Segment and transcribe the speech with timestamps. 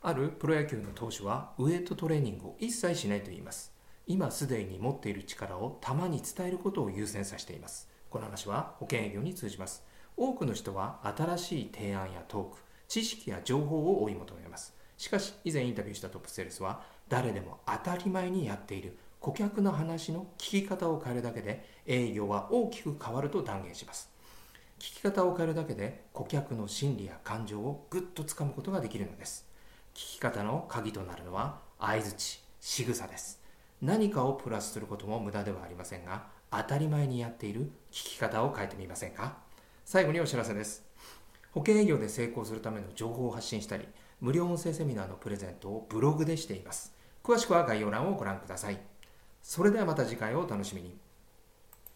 [0.00, 3.72] あるプロ野球の投手はウエイトトレーニングを一切しないと言います。
[4.06, 7.88] 今すでに持っている力を球に伝えることを優先させています。
[8.08, 9.84] この話は保険営業に通じます。
[10.16, 14.72] 多くの人は新しい提案やトーク知識や情報を追い求めます。
[14.96, 24.10] しかし以前インタビューしたトップセールスは誰でも当たり前にやっている顧客の話の聞き方を変えるだけで営業は大きく変わると断言します。
[24.78, 29.48] 聞き方を変えるだけで顧客の心理や感情をぐっとつかむことができるのです。
[29.98, 33.40] き方の鍵となるのは相づち仕草です。
[33.80, 39.36] 何かをプラスすることも無駄ではありませんが当たり前にやっている聞き方を変えてみませんか？
[39.84, 40.84] 最後にお知らせです。
[41.52, 43.88] 保険営業で成功するための情報を発信したり
[44.20, 46.92] 無料音声セミナーのプレゼントをブログでしています。
[47.22, 48.78] 詳しくは概要欄をご覧ください。
[49.42, 50.96] それではまた次回をお楽しみに。